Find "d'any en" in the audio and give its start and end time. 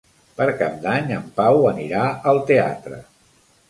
0.85-1.29